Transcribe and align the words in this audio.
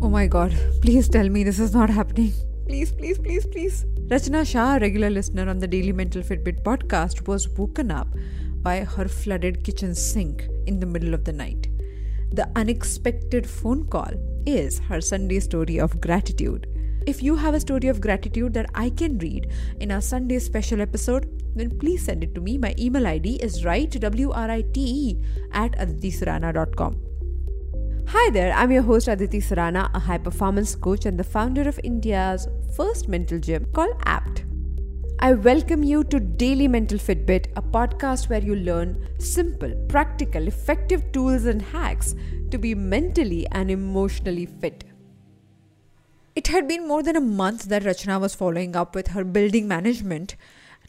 Oh 0.00 0.08
my 0.08 0.26
god, 0.26 0.54
please 0.82 1.08
tell 1.08 1.28
me 1.28 1.44
this 1.44 1.58
is 1.58 1.72
not 1.72 1.90
happening. 1.90 2.32
Please, 2.66 2.92
please, 2.92 3.18
please, 3.18 3.46
please. 3.46 3.84
Rachna 4.08 4.46
Shah, 4.46 4.76
a 4.76 4.80
regular 4.80 5.10
listener 5.10 5.48
on 5.48 5.58
the 5.58 5.66
Daily 5.66 5.92
Mental 5.92 6.22
Fitbit 6.22 6.62
podcast, 6.62 7.26
was 7.26 7.48
woken 7.48 7.90
up 7.90 8.08
by 8.62 8.84
her 8.84 9.06
flooded 9.08 9.64
kitchen 9.64 9.94
sink 9.94 10.46
in 10.66 10.80
the 10.80 10.86
middle 10.86 11.14
of 11.14 11.24
the 11.24 11.32
night. 11.32 11.68
The 12.32 12.50
unexpected 12.56 13.48
phone 13.48 13.86
call 13.86 14.10
is 14.46 14.78
her 14.80 15.00
Sunday 15.00 15.40
story 15.40 15.78
of 15.78 16.00
gratitude. 16.00 16.66
If 17.06 17.22
you 17.22 17.36
have 17.36 17.54
a 17.54 17.60
story 17.60 17.88
of 17.88 18.00
gratitude 18.00 18.54
that 18.54 18.70
I 18.74 18.90
can 18.90 19.18
read 19.18 19.50
in 19.80 19.92
our 19.92 20.00
Sunday 20.00 20.38
special 20.38 20.80
episode, 20.80 21.30
then 21.54 21.78
please 21.78 22.04
send 22.04 22.24
it 22.24 22.34
to 22.34 22.40
me. 22.40 22.56
My 22.58 22.74
email 22.78 23.06
ID 23.06 23.36
is 23.36 23.64
write, 23.64 24.00
W-R-I-T-E, 24.00 25.18
at 25.52 25.72
aditisurana.com. 25.72 27.13
Hi 28.08 28.30
there, 28.30 28.52
I'm 28.52 28.70
your 28.70 28.82
host 28.82 29.08
Aditi 29.08 29.40
Surana, 29.40 29.90
a 29.94 29.98
high 29.98 30.18
performance 30.18 30.76
coach 30.76 31.06
and 31.06 31.18
the 31.18 31.24
founder 31.24 31.62
of 31.68 31.80
India's 31.82 32.46
first 32.76 33.08
mental 33.08 33.38
gym 33.40 33.66
called 33.72 33.96
APT. 34.04 34.44
I 35.20 35.32
welcome 35.32 35.82
you 35.82 36.04
to 36.04 36.20
Daily 36.20 36.68
Mental 36.68 36.98
Fitbit, 36.98 37.46
a 37.56 37.62
podcast 37.62 38.28
where 38.28 38.42
you 38.42 38.56
learn 38.56 39.08
simple, 39.18 39.74
practical, 39.88 40.46
effective 40.46 41.10
tools 41.12 41.46
and 41.46 41.62
hacks 41.62 42.14
to 42.50 42.58
be 42.58 42.74
mentally 42.74 43.46
and 43.52 43.70
emotionally 43.70 44.46
fit. 44.46 44.84
It 46.36 46.48
had 46.48 46.68
been 46.68 46.86
more 46.86 47.02
than 47.02 47.16
a 47.16 47.22
month 47.22 47.64
that 47.64 47.84
Rachna 47.84 48.20
was 48.20 48.34
following 48.34 48.76
up 48.76 48.94
with 48.94 49.08
her 49.08 49.24
building 49.24 49.66
management 49.66 50.36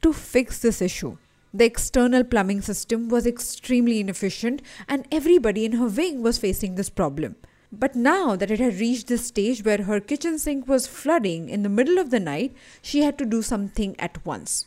to 0.02 0.12
fix 0.12 0.60
this 0.60 0.82
issue. 0.82 1.18
The 1.56 1.64
external 1.64 2.26
plumbing 2.26 2.60
system 2.60 3.08
was 3.08 3.26
extremely 3.26 4.02
inefficient, 4.02 4.62
and 4.90 5.08
everybody 5.10 5.64
in 5.64 5.72
her 5.72 5.88
wing 5.88 6.22
was 6.22 6.38
facing 6.38 6.76
this 6.76 6.90
problem. 6.90 7.38
But 7.72 7.96
now 7.96 8.36
that 8.36 8.52
it 8.52 8.60
had 8.60 8.82
reached 8.82 9.08
this 9.08 9.28
stage 9.28 9.64
where 9.64 9.84
her 9.84 10.02
kitchen 10.02 10.38
sink 10.38 10.68
was 10.68 10.86
flooding 10.86 11.48
in 11.48 11.64
the 11.64 11.70
middle 11.70 11.98
of 11.98 12.10
the 12.10 12.20
night, 12.20 12.54
she 12.82 13.04
had 13.04 13.18
to 13.20 13.26
do 13.26 13.42
something 13.42 13.98
at 14.00 14.26
once. 14.26 14.66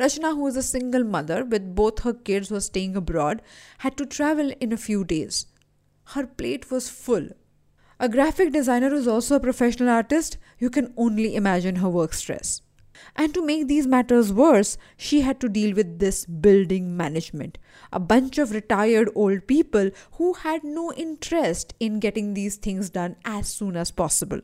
Rachna, 0.00 0.30
who 0.30 0.44
was 0.44 0.56
a 0.56 0.62
single 0.62 1.04
mother 1.04 1.44
with 1.44 1.74
both 1.74 1.98
her 1.98 2.14
kids 2.14 2.48
who 2.48 2.54
were 2.54 2.62
staying 2.62 2.96
abroad, 2.96 3.42
had 3.80 3.98
to 3.98 4.06
travel 4.06 4.54
in 4.58 4.72
a 4.72 4.78
few 4.78 5.04
days. 5.04 5.44
Her 6.14 6.26
plate 6.26 6.70
was 6.70 6.88
full. 6.88 7.28
A 8.00 8.08
graphic 8.08 8.52
designer 8.52 8.88
who's 8.88 9.06
also 9.06 9.36
a 9.36 9.40
professional 9.40 9.90
artist, 9.90 10.38
you 10.58 10.70
can 10.70 10.94
only 10.96 11.36
imagine 11.36 11.76
her 11.76 11.90
work 11.90 12.14
stress. 12.14 12.62
And 13.16 13.34
to 13.34 13.44
make 13.44 13.68
these 13.68 13.86
matters 13.86 14.32
worse, 14.32 14.78
she 14.96 15.20
had 15.20 15.40
to 15.40 15.48
deal 15.48 15.74
with 15.74 15.98
this 15.98 16.24
building 16.24 16.96
management. 16.96 17.58
A 17.92 18.00
bunch 18.00 18.38
of 18.38 18.52
retired 18.52 19.10
old 19.14 19.46
people 19.46 19.90
who 20.12 20.32
had 20.34 20.64
no 20.64 20.92
interest 20.92 21.74
in 21.80 22.00
getting 22.00 22.34
these 22.34 22.56
things 22.56 22.90
done 22.90 23.16
as 23.24 23.48
soon 23.48 23.76
as 23.76 23.90
possible. 23.90 24.40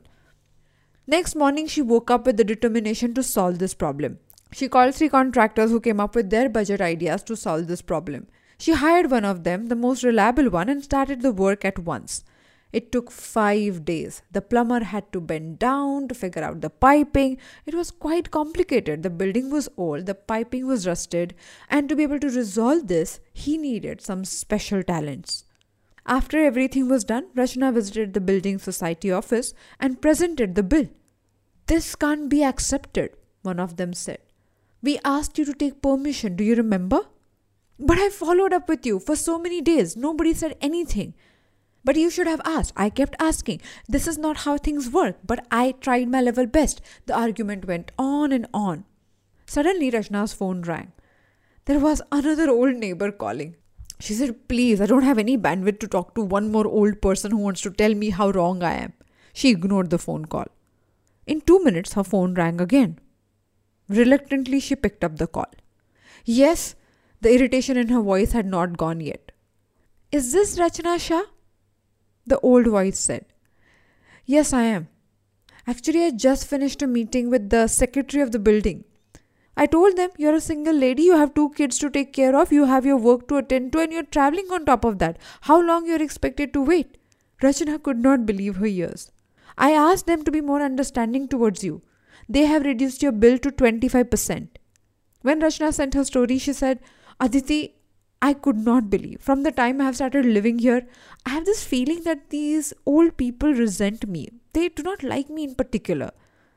Next 1.07 1.35
morning, 1.35 1.67
she 1.67 1.81
woke 1.81 2.11
up 2.11 2.27
with 2.27 2.37
the 2.37 2.45
determination 2.45 3.15
to 3.15 3.23
solve 3.23 3.59
this 3.59 3.75
problem. 3.75 4.19
She 4.53 4.69
called 4.69 4.95
three 4.95 5.09
contractors 5.09 5.71
who 5.71 5.81
came 5.81 6.01
up 6.01 6.15
with 6.15 6.31
their 6.31 6.49
budget 6.49 6.81
ideas 6.81 7.23
to 7.25 7.37
solve 7.37 7.67
this 7.67 7.83
problem. 7.83 8.27
She 8.59 8.73
hired 8.73 9.11
one 9.11 9.25
of 9.25 9.45
them, 9.45 9.67
the 9.67 9.77
most 9.77 10.03
reliable 10.03 10.51
one, 10.51 10.69
and 10.69 10.83
started 10.83 11.23
the 11.23 11.33
work 11.33 11.65
at 11.65 11.79
once. 11.79 12.25
It 12.73 12.93
took 12.93 13.11
five 13.11 13.85
days. 13.85 14.23
The 14.31 14.43
plumber 14.43 14.85
had 14.85 15.11
to 15.13 15.21
bend 15.21 15.59
down 15.59 16.09
to 16.09 16.15
figure 16.15 16.43
out 16.43 16.61
the 16.61 16.69
piping. 16.69 17.39
It 17.65 17.75
was 17.75 17.91
quite 17.91 18.31
complicated. 18.31 19.03
The 19.03 19.11
building 19.11 19.51
was 19.51 19.71
old, 19.77 20.05
the 20.07 20.15
piping 20.15 20.67
was 20.67 20.87
rusted, 20.87 21.35
and 21.71 21.89
to 21.89 21.97
be 21.97 22.03
able 22.03 22.21
to 22.21 22.29
resolve 22.29 22.89
this, 22.89 23.21
he 23.33 23.57
needed 23.57 24.03
some 24.03 24.25
special 24.25 24.83
talents. 24.83 25.45
After 26.05 26.39
everything 26.39 26.89
was 26.89 27.05
done, 27.05 27.27
Rachna 27.35 27.73
visited 27.73 28.15
the 28.15 28.21
building 28.21 28.59
society 28.59 29.11
office 29.13 29.55
and 29.79 30.01
presented 30.01 30.55
the 30.55 30.63
bill. 30.63 30.89
This 31.67 31.95
can't 31.95 32.31
be 32.31 32.43
accepted, 32.43 33.11
one 33.43 33.61
of 33.61 33.77
them 33.77 33.93
said. 33.93 34.19
We 34.83 34.99
asked 35.05 35.39
you 35.39 35.45
to 35.45 35.53
take 35.53 35.83
permission, 35.83 36.37
do 36.37 36.45
you 36.45 36.55
remember? 36.55 37.01
But 37.79 37.99
I 37.99 38.09
followed 38.09 38.53
up 38.53 38.69
with 38.69 38.87
you 38.87 38.99
for 38.99 39.17
so 39.17 39.39
many 39.39 39.61
days. 39.61 39.97
Nobody 39.97 40.35
said 40.35 40.57
anything. 40.61 41.15
But 41.85 41.97
you 41.97 42.11
should 42.11 42.27
have 42.27 42.41
asked. 42.45 42.73
I 42.77 42.91
kept 42.91 43.17
asking. 43.19 43.61
This 43.89 44.07
is 44.07 44.19
not 44.19 44.39
how 44.39 44.59
things 44.59 44.91
work, 44.91 45.17
but 45.25 45.47
I 45.51 45.73
tried 45.81 46.09
my 46.09 46.21
level 46.21 46.47
best. 46.47 46.81
The 47.07 47.17
argument 47.17 47.67
went 47.67 47.93
on 47.99 48.33
and 48.33 48.47
on. 48.53 48.85
Suddenly, 49.47 49.91
Rachna's 49.91 50.33
phone 50.33 50.63
rang. 50.63 50.93
There 51.65 51.79
was 51.79 52.03
another 52.13 52.51
old 52.51 52.77
neighbor 52.77 53.13
calling. 53.13 53.57
She 54.01 54.15
said, 54.15 54.49
Please, 54.49 54.81
I 54.81 54.87
don't 54.87 55.03
have 55.03 55.19
any 55.19 55.37
bandwidth 55.37 55.81
to 55.81 55.89
talk 55.89 56.15
to 56.15 56.23
one 56.23 56.53
more 56.53 56.67
old 56.67 57.01
person 57.01 57.31
who 57.31 57.39
wants 57.39 57.63
to 57.63 57.71
tell 57.71 57.95
me 57.95 58.11
how 58.11 58.31
wrong 58.31 58.63
I 58.63 58.75
am. 58.75 58.93
She 59.33 59.51
ignored 59.51 59.91
the 59.91 59.99
phone 59.99 60.25
call. 60.27 60.47
In 61.27 61.41
two 61.41 61.63
minutes, 61.63 61.95
her 61.95 62.05
phone 62.05 62.35
rang 62.35 62.61
again. 62.61 62.99
Reluctantly, 63.89 64.61
she 64.61 64.77
picked 64.77 65.05
up 65.05 65.17
the 65.17 65.27
call. 65.27 65.53
Yes, 66.25 66.75
the 67.21 67.35
irritation 67.35 67.77
in 67.77 67.89
her 67.89 68.01
voice 68.01 68.33
had 68.33 68.47
not 68.47 68.77
gone 68.77 69.01
yet. 69.01 69.33
Is 70.13 70.33
this 70.33 70.59
Rachna 70.59 70.99
Shah? 71.01 71.25
The 72.29 72.39
old 72.41 72.67
voice 72.67 72.99
said. 72.99 73.25
Yes, 74.27 74.53
I 74.53 74.65
am. 74.65 74.89
Actually, 75.67 76.05
I 76.05 76.11
just 76.11 76.47
finished 76.47 76.83
a 76.83 76.87
meeting 76.87 77.31
with 77.31 77.49
the 77.49 77.67
secretary 77.69 78.23
of 78.23 78.33
the 78.33 78.39
building. 78.39 78.85
I 79.57 79.65
told 79.67 79.97
them, 79.97 80.11
You're 80.19 80.35
a 80.35 80.41
single 80.41 80.75
lady, 80.75 81.05
you 81.05 81.17
have 81.17 81.33
two 81.33 81.51
kids 81.51 81.79
to 81.79 81.89
take 81.89 82.13
care 82.13 82.37
of, 82.37 82.53
you 82.53 82.67
have 82.67 82.85
your 82.85 82.99
work 82.99 83.29
to 83.29 83.39
attend 83.39 83.73
to, 83.73 83.81
and 83.81 83.93
you're 83.93 84.03
traveling 84.03 84.49
on 84.53 84.67
top 84.67 84.85
of 84.85 84.99
that. 84.99 85.19
How 85.43 85.61
long 85.61 85.87
you're 85.87 86.03
expected 86.03 86.53
to 86.53 86.61
wait? 86.63 86.99
Rachna 87.43 87.83
could 87.83 87.99
not 87.99 88.27
believe 88.27 88.57
her 88.57 88.67
ears. 88.67 89.11
I 89.57 89.73
asked 89.73 90.07
them 90.07 90.23
to 90.25 90.31
be 90.31 90.43
more 90.43 90.61
understanding 90.61 91.29
towards 91.29 91.65
you. 91.65 91.81
They 92.29 92.45
have 92.45 92.65
reduced 92.67 93.03
your 93.03 93.13
bill 93.13 93.39
to 93.39 93.51
25%. 93.51 94.49
When 95.23 95.41
Rachna 95.41 95.73
sent 95.73 95.95
her 95.95 96.05
story, 96.05 96.39
she 96.39 96.53
said, 96.53 96.81
Aditi, 97.19 97.78
I 98.21 98.35
could 98.35 98.57
not 98.57 98.91
believe. 98.91 99.21
From 99.21 99.43
the 99.43 99.53
time 99.53 99.81
I 99.81 99.85
have 99.85 99.97
started 99.97 100.25
living 100.27 100.59
here, 100.59 100.87
I 101.25 101.31
have 101.31 101.45
this 101.45 101.65
feeling 101.65 102.03
that 102.05 102.31
these 102.31 102.73
old 102.85 103.17
people 103.17 103.53
resent 103.55 104.09
me. 104.09 104.29
They 104.53 104.69
do 104.69 104.83
not 104.83 105.03
like 105.03 105.31
me 105.31 105.45
in 105.45 105.55
particular. 105.55 106.11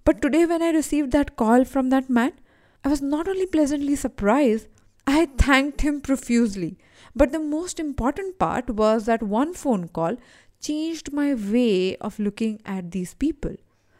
But 0.03 0.21
today, 0.21 0.45
when 0.45 0.63
I 0.63 0.71
received 0.71 1.11
that 1.11 1.35
call 1.35 1.63
from 1.63 1.89
that 1.89 2.09
man, 2.09 2.33
I 2.83 2.89
was 2.89 3.01
not 3.01 3.27
only 3.27 3.45
pleasantly 3.45 3.95
surprised, 3.95 4.67
I 5.05 5.27
thanked 5.37 5.81
him 5.81 6.01
profusely. 6.01 6.79
But 7.15 7.31
the 7.31 7.39
most 7.39 7.79
important 7.79 8.39
part 8.39 8.69
was 8.69 9.05
that 9.05 9.21
one 9.21 9.53
phone 9.53 9.87
call 9.89 10.17
changed 10.59 11.13
my 11.13 11.35
way 11.35 11.95
of 11.97 12.17
looking 12.17 12.59
at 12.65 12.91
these 12.91 13.13
people. 13.13 13.55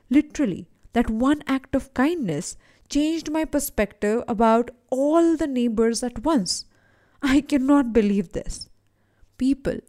Literally, 0.10 0.68
that 0.94 1.10
one 1.10 1.44
act 1.46 1.76
of 1.76 1.94
kindness 1.94 2.58
changed 2.90 3.32
my 3.32 3.46
perspective 3.46 4.24
about 4.28 4.72
all 4.90 5.38
the 5.38 5.48
neighbors 5.48 6.04
at 6.04 6.24
once. 6.24 6.66
I 7.22 7.42
cannot 7.42 7.94
believe 7.94 8.34
this. 8.34 8.70
People 9.38 9.80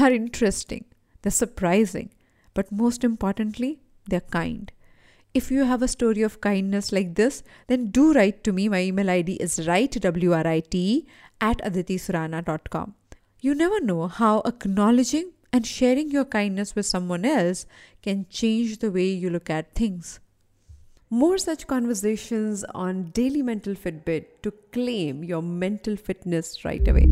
are 0.00 0.10
interesting, 0.10 0.84
they're 1.22 1.30
surprising, 1.32 2.12
but 2.54 2.72
most 2.72 3.04
importantly, 3.04 3.80
they're 4.06 4.20
kind. 4.20 4.72
If 5.34 5.50
you 5.50 5.64
have 5.64 5.82
a 5.82 5.88
story 5.88 6.22
of 6.22 6.40
kindness 6.40 6.92
like 6.92 7.14
this, 7.14 7.42
then 7.66 7.90
do 7.90 8.12
write 8.14 8.42
to 8.44 8.52
me. 8.52 8.68
My 8.68 8.80
email 8.80 9.10
ID 9.10 9.34
is 9.34 9.66
write, 9.68 10.00
W-R-I-T-E, 10.00 11.06
at 11.40 11.58
aditisurana.com. 11.58 12.94
You 13.40 13.54
never 13.54 13.80
know 13.80 14.08
how 14.08 14.40
acknowledging 14.46 15.32
and 15.52 15.66
sharing 15.66 16.10
your 16.10 16.24
kindness 16.24 16.74
with 16.74 16.86
someone 16.86 17.24
else 17.24 17.66
can 18.02 18.26
change 18.30 18.78
the 18.78 18.90
way 18.90 19.08
you 19.08 19.28
look 19.28 19.50
at 19.50 19.74
things. 19.74 20.20
More 21.08 21.38
such 21.38 21.68
conversations 21.68 22.64
on 22.74 23.10
Daily 23.12 23.40
Mental 23.40 23.74
Fitbit 23.74 24.24
to 24.42 24.50
claim 24.72 25.22
your 25.22 25.40
mental 25.40 25.94
fitness 25.94 26.64
right 26.64 26.86
away. 26.88 27.06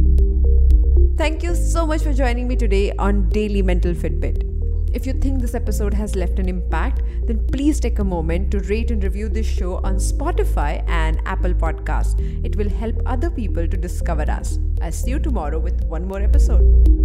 Thank 1.16 1.44
you 1.44 1.54
so 1.54 1.86
much 1.86 2.02
for 2.02 2.12
joining 2.12 2.48
me 2.48 2.56
today 2.56 2.90
on 2.98 3.28
Daily 3.28 3.62
Mental 3.62 3.94
Fitbit. 3.94 4.50
If 4.92 5.06
you 5.06 5.12
think 5.12 5.40
this 5.40 5.54
episode 5.54 5.94
has 5.94 6.16
left 6.16 6.40
an 6.40 6.48
impact, 6.48 7.02
then 7.26 7.46
please 7.52 7.78
take 7.78 8.00
a 8.00 8.04
moment 8.04 8.50
to 8.50 8.58
rate 8.60 8.90
and 8.90 9.00
review 9.04 9.28
this 9.28 9.46
show 9.46 9.76
on 9.84 9.98
Spotify 9.98 10.82
and 10.88 11.20
Apple 11.24 11.54
Podcasts. 11.54 12.18
It 12.44 12.56
will 12.56 12.68
help 12.68 13.00
other 13.06 13.30
people 13.30 13.68
to 13.68 13.76
discover 13.76 14.28
us. 14.28 14.58
I'll 14.82 14.90
see 14.90 15.10
you 15.10 15.20
tomorrow 15.20 15.60
with 15.60 15.84
one 15.84 16.08
more 16.08 16.20
episode. 16.20 17.03